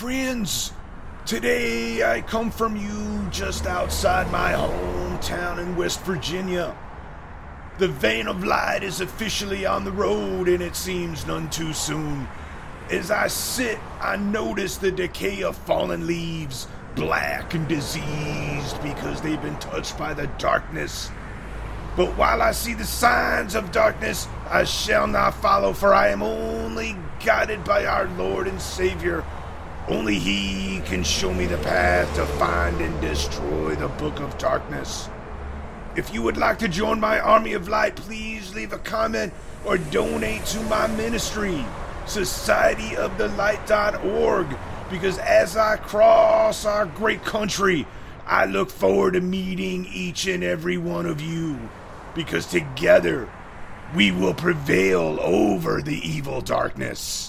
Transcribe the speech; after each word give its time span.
Friends, 0.00 0.72
today 1.26 2.02
I 2.02 2.22
come 2.22 2.50
from 2.50 2.74
you 2.74 3.28
just 3.30 3.66
outside 3.66 4.32
my 4.32 4.52
hometown 4.52 5.58
in 5.58 5.76
West 5.76 6.00
Virginia. 6.04 6.74
The 7.76 7.88
vein 7.88 8.26
of 8.26 8.42
light 8.42 8.82
is 8.82 9.02
officially 9.02 9.66
on 9.66 9.84
the 9.84 9.92
road, 9.92 10.48
and 10.48 10.62
it 10.62 10.74
seems 10.74 11.26
none 11.26 11.50
too 11.50 11.74
soon. 11.74 12.26
As 12.90 13.10
I 13.10 13.26
sit, 13.26 13.78
I 14.00 14.16
notice 14.16 14.78
the 14.78 14.90
decay 14.90 15.42
of 15.42 15.54
fallen 15.54 16.06
leaves, 16.06 16.66
black 16.94 17.52
and 17.52 17.68
diseased 17.68 18.82
because 18.82 19.20
they've 19.20 19.42
been 19.42 19.58
touched 19.58 19.98
by 19.98 20.14
the 20.14 20.28
darkness. 20.38 21.10
But 21.94 22.16
while 22.16 22.40
I 22.40 22.52
see 22.52 22.72
the 22.72 22.86
signs 22.86 23.54
of 23.54 23.70
darkness, 23.70 24.28
I 24.48 24.64
shall 24.64 25.06
not 25.06 25.34
follow, 25.34 25.74
for 25.74 25.92
I 25.92 26.08
am 26.08 26.22
only 26.22 26.96
guided 27.22 27.64
by 27.64 27.84
our 27.84 28.08
Lord 28.16 28.48
and 28.48 28.62
Savior. 28.62 29.22
Only 29.90 30.18
He 30.20 30.80
can 30.84 31.02
show 31.02 31.34
me 31.34 31.46
the 31.46 31.58
path 31.58 32.14
to 32.14 32.24
find 32.24 32.80
and 32.80 33.00
destroy 33.00 33.74
the 33.74 33.88
Book 33.88 34.20
of 34.20 34.38
Darkness. 34.38 35.08
If 35.96 36.14
you 36.14 36.22
would 36.22 36.36
like 36.36 36.60
to 36.60 36.68
join 36.68 37.00
my 37.00 37.18
army 37.18 37.54
of 37.54 37.68
light, 37.68 37.96
please 37.96 38.54
leave 38.54 38.72
a 38.72 38.78
comment 38.78 39.32
or 39.64 39.78
donate 39.78 40.44
to 40.46 40.60
my 40.62 40.86
ministry, 40.86 41.66
societyofthelight.org, 42.06 44.56
because 44.90 45.18
as 45.18 45.56
I 45.56 45.76
cross 45.76 46.64
our 46.64 46.86
great 46.86 47.24
country, 47.24 47.84
I 48.26 48.44
look 48.44 48.70
forward 48.70 49.14
to 49.14 49.20
meeting 49.20 49.88
each 49.92 50.28
and 50.28 50.44
every 50.44 50.78
one 50.78 51.06
of 51.06 51.20
you, 51.20 51.58
because 52.14 52.46
together 52.46 53.28
we 53.96 54.12
will 54.12 54.34
prevail 54.34 55.18
over 55.20 55.82
the 55.82 55.98
evil 56.08 56.40
darkness. 56.40 57.26